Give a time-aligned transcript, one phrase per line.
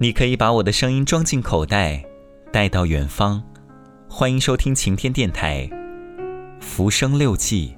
[0.00, 2.04] 你可以把我的声音装进口袋，
[2.52, 3.42] 带到远方。
[4.08, 5.68] 欢迎收听晴天电台
[6.60, 7.74] 《浮生六记》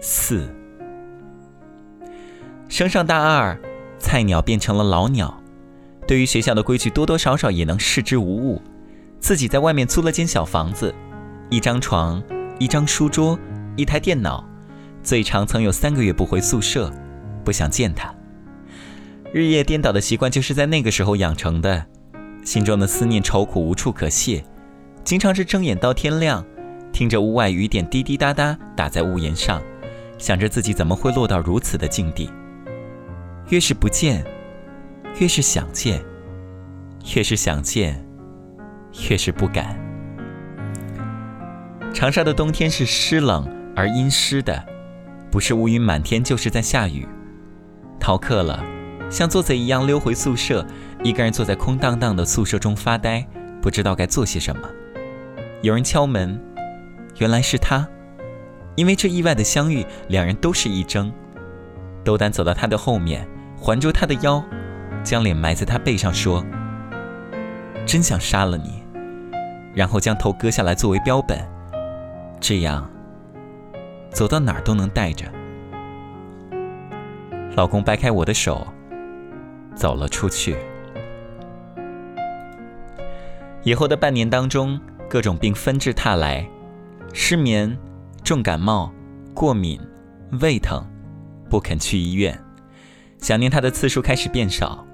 [0.00, 0.48] 四。
[2.68, 3.60] 升上大二，
[3.98, 5.42] 菜鸟变成了老鸟，
[6.06, 8.62] 对于学校的规矩多多少少也能视之无物。
[9.18, 10.94] 自己在外面租了间小房子，
[11.50, 12.22] 一张床，
[12.60, 13.36] 一张书桌，
[13.76, 14.44] 一台电脑。
[15.02, 16.88] 最长曾有三个月不回宿舍，
[17.44, 18.14] 不想见他。
[19.32, 21.86] 日夜颠倒的习惯就是在那个时候养成的，
[22.44, 24.44] 心中的思念愁苦无处可泄，
[25.04, 26.44] 经常是睁眼到天亮，
[26.92, 29.62] 听着屋外雨点滴滴答答打在屋檐上，
[30.18, 32.30] 想着自己怎么会落到如此的境地。
[33.48, 34.22] 越是不见，
[35.18, 35.98] 越是想见；
[37.16, 38.06] 越是想见，
[39.08, 39.80] 越是不敢。
[41.94, 44.62] 长沙的冬天是湿冷而阴湿的，
[45.30, 47.08] 不是乌云满天，就是在下雨。
[47.98, 48.62] 逃课了。
[49.12, 50.66] 像做贼一样溜回宿舍，
[51.04, 53.22] 一个人坐在空荡荡的宿舍中发呆，
[53.60, 54.62] 不知道该做些什么。
[55.60, 56.40] 有人敲门，
[57.18, 57.86] 原来是他。
[58.74, 61.12] 因为这意外的相遇，两人都是一怔。
[62.02, 64.42] 斗胆走到他的后面，环住他的腰，
[65.04, 66.42] 将脸埋在他背上说
[67.84, 68.82] ：“真想杀了你。”
[69.76, 71.38] 然后将头割下来作为标本，
[72.40, 72.90] 这样
[74.08, 75.26] 走到哪儿都能带着。
[77.54, 78.66] 老公掰开我的手。
[79.74, 80.56] 走了出去。
[83.62, 86.48] 以后的半年当中，各种病纷至沓来，
[87.12, 87.78] 失眠、
[88.24, 88.92] 重感冒、
[89.34, 89.80] 过敏、
[90.40, 90.84] 胃疼，
[91.48, 92.36] 不肯去医院。
[93.18, 94.84] 想念他的次数开始变少，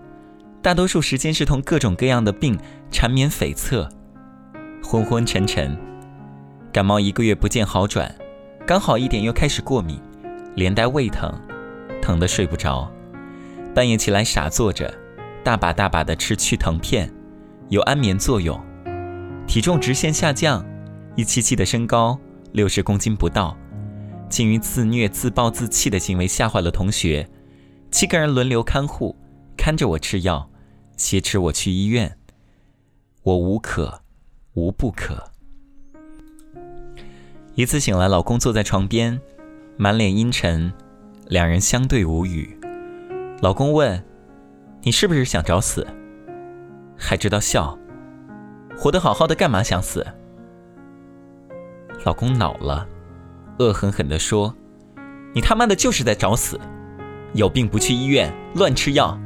[0.60, 2.58] 大多数时间是同各种各样的病
[2.90, 3.88] 缠绵悱恻，
[4.84, 5.74] 昏昏沉沉。
[6.70, 8.14] 感冒一个月不见好转，
[8.66, 9.98] 刚好一点又开始过敏，
[10.54, 11.32] 连带胃疼，
[12.02, 12.92] 疼得睡不着。
[13.78, 14.92] 半夜起来傻坐着，
[15.44, 17.08] 大把大把的吃去疼片，
[17.68, 18.60] 有安眠作用。
[19.46, 20.66] 体重直线下降，
[21.14, 22.18] 一七七的身高，
[22.50, 23.56] 六十公斤不到，
[24.28, 27.28] 竟于自虐自暴自弃的行为吓坏了同学。
[27.88, 29.14] 七个人轮流看护，
[29.56, 30.50] 看着我吃药，
[30.96, 32.18] 挟持我去医院。
[33.22, 34.02] 我无可，
[34.54, 35.30] 无不可。
[37.54, 39.20] 一次醒来，老公坐在床边，
[39.76, 40.72] 满脸阴沉，
[41.28, 42.57] 两人相对无语。
[43.40, 44.04] 老公问
[44.82, 45.86] ：“你是不是想找死？
[46.96, 47.78] 还知道笑？
[48.76, 50.04] 活得好好的，干嘛想死？”
[52.04, 52.84] 老公恼了，
[53.60, 54.52] 恶狠狠地说
[55.32, 56.58] ：“你他妈的就是在找死！
[57.32, 59.16] 有病不去医院，乱吃药，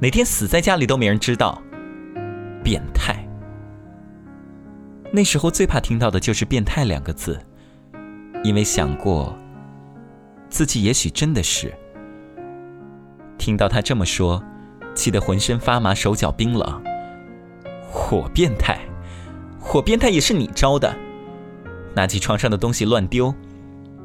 [0.00, 1.62] 哪天死在家里都没人知道。
[2.64, 3.24] 变态！
[5.12, 7.38] 那时候最怕听到的就是‘变态’两个字，
[8.42, 9.38] 因为想过
[10.48, 11.72] 自己也许真的是。”
[13.40, 14.44] 听到他这么说，
[14.94, 16.82] 气得浑身发麻，手脚冰冷。
[18.10, 18.78] 我变态，
[19.72, 20.94] 我变态也是你招的。
[21.94, 23.34] 拿起床上的东西乱丢，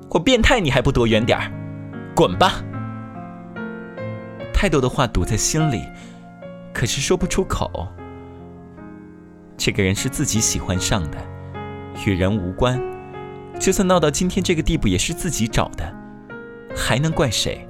[0.09, 1.51] 我变态你还不躲远点儿？
[2.15, 2.63] 滚吧！
[4.53, 5.83] 太多的话堵在心里，
[6.73, 7.89] 可是说不出口。
[9.57, 11.17] 这个人是自己喜欢上的，
[12.05, 12.81] 与人无关。
[13.59, 15.93] 就算闹到今天这个地步，也是自己找的，
[16.73, 17.67] 还能怪谁？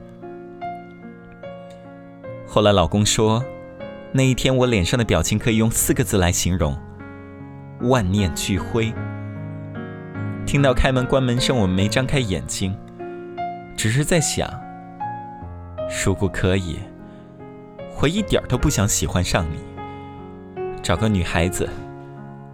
[2.55, 3.43] 后来老公说，
[4.13, 6.73] 那一天我脸上的表情可以用四个字来形容：
[7.81, 8.93] 万念俱灰。
[10.45, 12.73] 听到开门关门声，我没张开眼睛，
[13.75, 14.49] 只是在想，
[16.05, 16.79] 如果可以，
[18.01, 19.59] 我一点都不想喜欢上你。
[20.81, 21.69] 找个女孩子，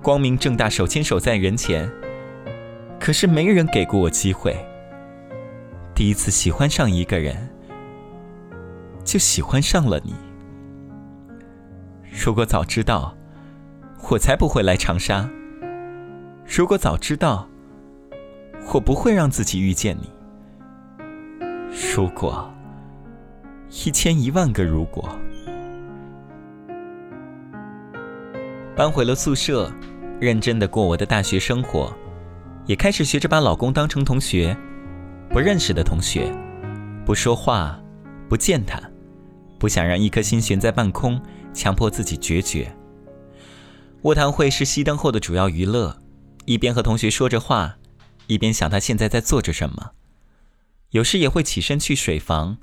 [0.02, 1.88] 光明正大手牵手在人前，
[3.00, 4.58] 可是没人给过我机会。
[5.94, 7.50] 第一次喜欢上一个人。
[9.04, 10.14] 就喜欢上了你。
[12.24, 13.16] 如果早知道，
[14.10, 15.30] 我才不会来长沙。
[16.46, 17.48] 如果早知道，
[18.74, 20.10] 我不会让自己遇见你。
[21.96, 22.52] 如果，
[23.70, 25.10] 一千一万个如果。
[28.76, 29.72] 搬回了宿舍，
[30.20, 31.94] 认真的过我的大学生活，
[32.66, 34.56] 也开始学着把老公当成同学，
[35.30, 36.30] 不认识的同学，
[37.06, 37.80] 不说话，
[38.28, 38.91] 不见他。
[39.62, 41.22] 不想让一颗心悬在半空，
[41.54, 42.76] 强迫自己决绝。
[44.02, 45.96] 卧谈会是熄灯后的主要娱乐，
[46.46, 47.78] 一边和同学说着话，
[48.26, 49.92] 一边想他现在在做着什么。
[50.90, 52.58] 有时也会起身去水房，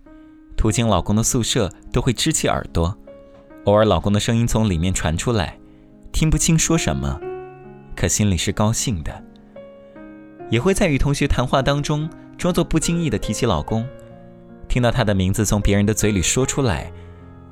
[0.56, 2.98] 途经老公的宿舍都会支起耳朵，
[3.66, 5.56] 偶尔老公的声音从里面传出来，
[6.10, 7.20] 听不清说什么，
[7.94, 9.24] 可心里是高兴的。
[10.50, 13.86] 也会在与同学谈话当中，装作不经意的提起老公。
[14.68, 16.92] 听到他的名字从别人的嘴里说出来，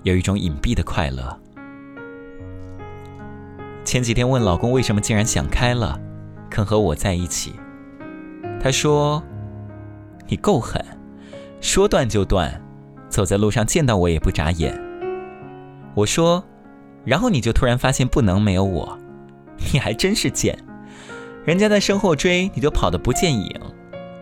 [0.02, 1.40] 有一种隐蔽的快乐。
[3.84, 5.98] 前几天问老公为什么竟然想开了，
[6.50, 7.54] 肯和我在一起。
[8.60, 9.22] 他说
[10.28, 10.84] ：“你够狠，
[11.60, 12.60] 说断就断，
[13.08, 14.78] 走在路上见到我也不眨眼。”
[15.94, 16.44] 我说
[17.04, 18.98] ：“然后你就突然发现不能没有我，
[19.72, 20.58] 你还真是贱。
[21.44, 23.48] 人家在身后追，你就跑得不见影；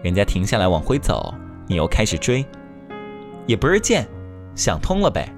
[0.02, 1.34] 人家停下来往回走，
[1.66, 2.44] 你又开始追，
[3.46, 4.06] 也不是贱，
[4.54, 5.28] 想通了呗。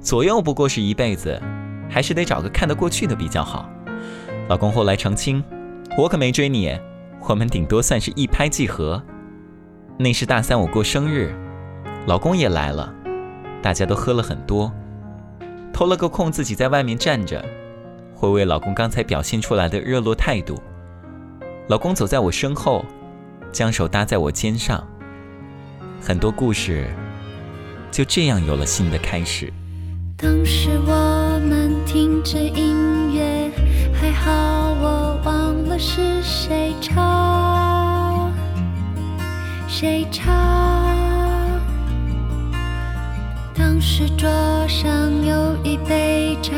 [0.00, 1.40] 左右不过是一辈子，
[1.88, 3.68] 还是得找个看得过去的比较好。”
[4.48, 5.42] 老公后来澄清
[5.96, 6.78] ：“我可没追你。”
[7.26, 9.02] 我们顶多算是一拍即合。
[9.96, 11.34] 那是大三我过生日，
[12.06, 12.92] 老公也来了，
[13.62, 14.70] 大家都喝了很多，
[15.72, 17.42] 偷了个空自己在外面站着，
[18.14, 20.62] 回味老公刚才表现出来的热络态度。
[21.68, 22.84] 老公走在我身后，
[23.50, 24.86] 将手搭在我肩上，
[26.02, 26.86] 很多故事
[27.94, 29.52] 就这样有了新的开始。
[30.16, 33.48] 当时我们听着音乐，
[33.92, 34.32] 还好
[34.82, 38.32] 我忘了是谁唱。
[39.68, 40.26] 谁唱？
[43.54, 44.28] 当时桌
[44.66, 46.52] 上有一杯茶，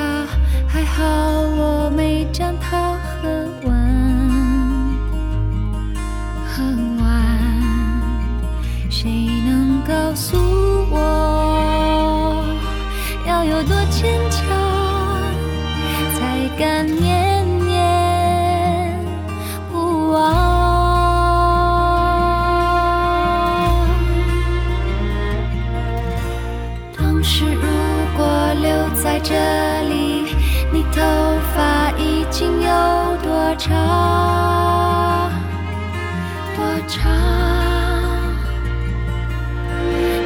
[36.87, 37.11] 唱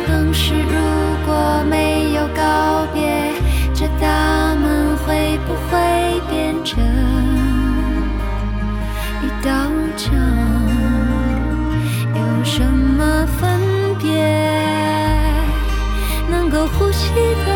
[0.07, 0.77] 当时如
[1.27, 3.33] 果没有告别，
[3.75, 6.83] 这大门会不会变成
[9.23, 9.51] 一道
[9.97, 10.15] 墙？
[12.15, 13.61] 有什么分
[13.99, 14.09] 别？
[16.31, 17.15] 能够呼吸
[17.47, 17.51] 的。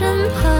[0.00, 0.59] 身旁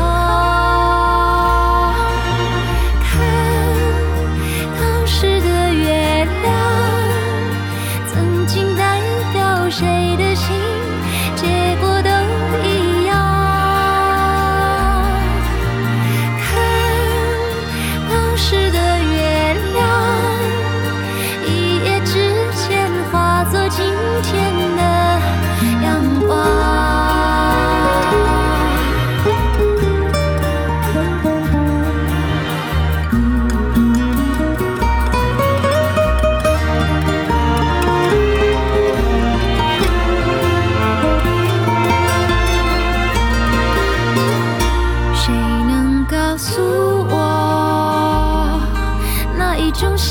[49.81, 50.10] 中心。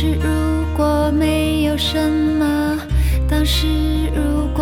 [0.00, 2.78] 是如果没有什么
[3.28, 3.66] 当时
[4.14, 4.59] 如果